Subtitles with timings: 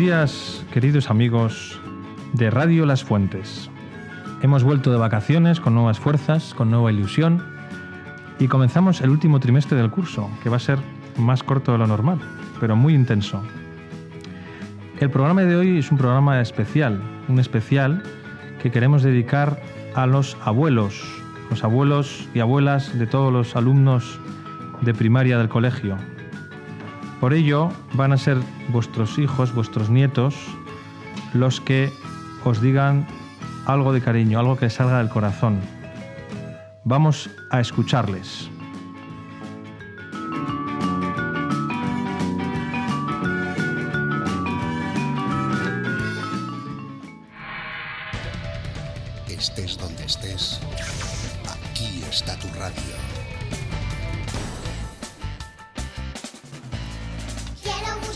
[0.00, 1.78] días, queridos amigos
[2.32, 3.70] de Radio Las Fuentes.
[4.40, 7.44] Hemos vuelto de vacaciones con nuevas fuerzas, con nueva ilusión
[8.38, 10.78] y comenzamos el último trimestre del curso, que va a ser
[11.18, 12.18] más corto de lo normal,
[12.60, 13.42] pero muy intenso.
[15.00, 18.02] El programa de hoy es un programa especial, un especial
[18.62, 19.60] que queremos dedicar
[19.94, 21.04] a los abuelos,
[21.50, 24.18] los abuelos y abuelas de todos los alumnos
[24.80, 25.98] de primaria del colegio,
[27.20, 28.38] por ello, van a ser
[28.68, 30.34] vuestros hijos, vuestros nietos,
[31.34, 31.92] los que
[32.44, 33.06] os digan
[33.66, 35.60] algo de cariño, algo que salga del corazón.
[36.84, 38.48] Vamos a escucharles.
[49.28, 50.60] Estés donde estés,
[51.46, 53.29] aquí está tu radio.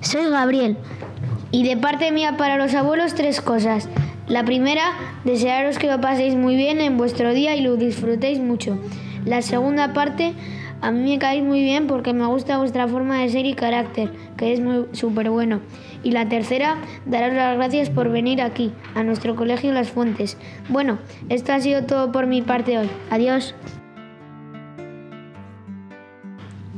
[0.00, 0.76] soy Gabriel.
[1.50, 3.88] Y de parte mía para los abuelos tres cosas.
[4.26, 4.92] La primera,
[5.24, 8.78] desearos que lo paséis muy bien en vuestro día y lo disfrutéis mucho.
[9.24, 10.34] La segunda parte,
[10.82, 14.10] a mí me caéis muy bien porque me gusta vuestra forma de ser y carácter,
[14.36, 15.60] que es muy súper bueno.
[16.04, 16.76] Y la tercera,
[17.06, 20.36] daros las gracias por venir aquí, a nuestro colegio Las Fuentes.
[20.68, 20.98] Bueno,
[21.30, 22.90] esto ha sido todo por mi parte hoy.
[23.10, 23.54] Adiós.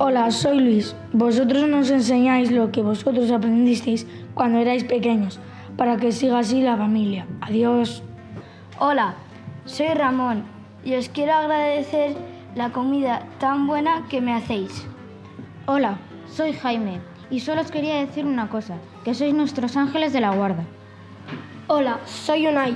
[0.02, 0.96] Hola, soy Luis.
[1.12, 5.38] Vosotros nos enseñáis lo que vosotros aprendisteis cuando erais pequeños,
[5.76, 7.26] para que siga así la familia.
[7.42, 8.02] Adiós.
[8.78, 9.16] Hola,
[9.66, 10.44] soy Ramón
[10.86, 12.16] y os quiero agradecer
[12.54, 14.86] la comida tan buena que me hacéis.
[15.66, 20.22] Hola, soy Jaime y solo os quería decir una cosa, que sois nuestros ángeles de
[20.22, 20.64] la guarda.
[21.66, 22.74] Hola, soy Unai.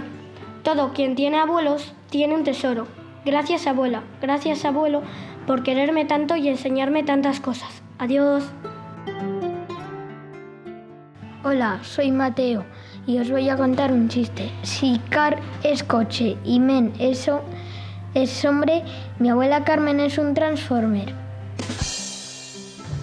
[0.63, 2.87] Todo quien tiene abuelos tiene un tesoro.
[3.25, 5.01] Gracias abuela, gracias abuelo
[5.47, 7.83] por quererme tanto y enseñarme tantas cosas.
[7.99, 8.45] Adiós.
[11.43, 12.65] Hola, soy Mateo
[13.07, 14.51] y os voy a contar un chiste.
[14.63, 17.43] Si car es coche y men eso
[18.15, 18.83] es hombre,
[19.19, 21.13] mi abuela Carmen es un transformer.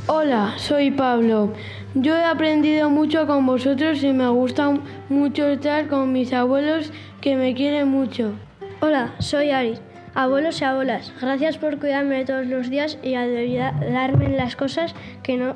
[0.07, 1.53] Hola, soy Pablo.
[1.93, 4.73] Yo he aprendido mucho con vosotros y me gusta
[5.09, 8.31] mucho estar con mis abuelos que me quieren mucho.
[8.79, 9.90] Hola, soy Ari.
[10.13, 15.37] Abuelos y abuelas, gracias por cuidarme todos los días y ayudarme en las cosas que
[15.37, 15.55] no,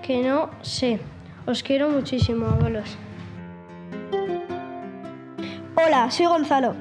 [0.00, 1.00] que no sé.
[1.44, 2.96] Os quiero muchísimo, abuelos.
[5.74, 6.74] Hola, soy Gonzalo.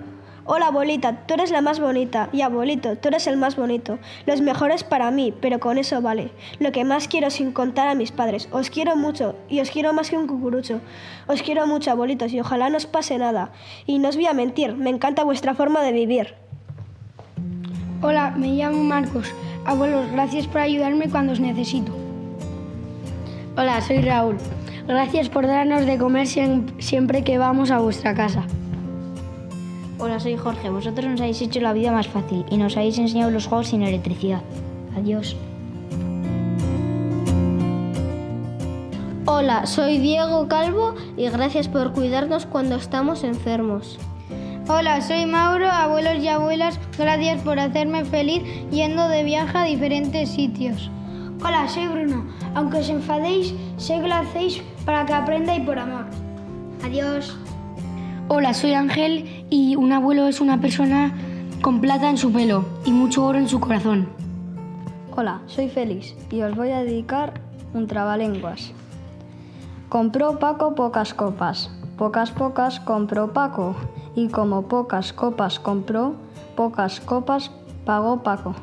[0.45, 2.29] Hola abuelita, tú eres la más bonita.
[2.31, 3.97] Y abuelito, tú eres el más bonito.
[4.27, 6.31] Los mejores para mí, pero con eso vale.
[6.59, 8.49] Lo que más quiero sin contar a mis padres.
[8.51, 10.79] Os quiero mucho y os quiero más que un cucurucho.
[11.27, 13.51] Os quiero mucho, abuelitos, y ojalá no os pase nada.
[13.87, 16.48] Y no os voy a mentir, me encanta vuestra forma de vivir.
[18.01, 19.33] Hola, me llamo Marcos.
[19.65, 21.91] Abuelos, gracias por ayudarme cuando os necesito.
[23.57, 24.37] Hola, soy Raúl.
[24.87, 28.45] Gracias por darnos de comer siempre que vamos a vuestra casa.
[29.97, 30.69] Hola, soy Jorge.
[30.69, 33.83] Vosotros nos habéis hecho la vida más fácil y nos habéis enseñado los juegos sin
[33.83, 34.41] electricidad.
[34.95, 35.35] Adiós.
[39.25, 43.99] Hola, soy Diego Calvo y gracias por cuidarnos cuando estamos enfermos.
[44.71, 50.29] Hola, soy Mauro, abuelos y abuelas, gracias por hacerme feliz yendo de viaje a diferentes
[50.29, 50.91] sitios.
[51.43, 52.27] Hola, soy Bruno.
[52.53, 56.05] Aunque os enfadéis, sé que lo hacéis para que aprenda y por amor.
[56.83, 57.35] Adiós.
[58.27, 61.15] Hola, soy Ángel y un abuelo es una persona
[61.63, 64.07] con plata en su pelo y mucho oro en su corazón.
[65.15, 67.41] Hola, soy Félix y os voy a dedicar
[67.73, 68.71] un trabalenguas.
[69.89, 73.75] Compró Paco pocas copas, pocas pocas compró Paco
[74.15, 76.15] y como pocas copas compró,
[76.55, 77.51] pocas copas
[77.85, 78.55] pagó Paco.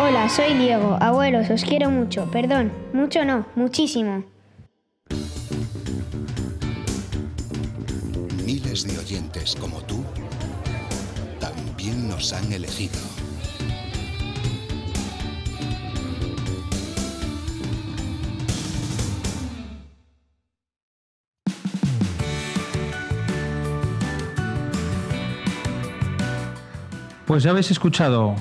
[0.00, 0.96] Hola, soy Diego.
[1.00, 2.30] Abuelos, os quiero mucho.
[2.30, 4.22] Perdón, mucho no, muchísimo.
[8.46, 10.04] miles de oyentes como tú
[11.40, 13.17] también nos han elegido.
[27.28, 28.34] Pues ya habéis escuchado,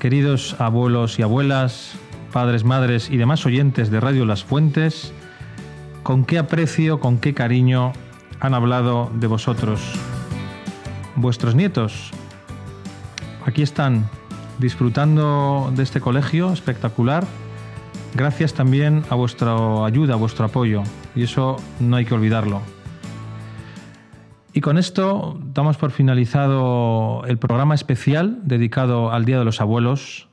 [0.00, 1.92] queridos abuelos y abuelas,
[2.32, 5.12] padres, madres y demás oyentes de Radio Las Fuentes,
[6.02, 7.92] con qué aprecio, con qué cariño
[8.40, 9.80] han hablado de vosotros.
[11.14, 12.10] Vuestros nietos,
[13.46, 14.10] aquí están
[14.58, 17.24] disfrutando de este colegio espectacular,
[18.16, 20.82] gracias también a vuestra ayuda, a vuestro apoyo,
[21.14, 22.73] y eso no hay que olvidarlo.
[24.56, 30.28] Y con esto damos por finalizado el programa especial dedicado al Día de los Abuelos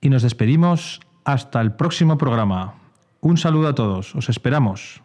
[0.00, 2.74] y nos despedimos hasta el próximo programa.
[3.20, 5.00] Un saludo a todos, os esperamos.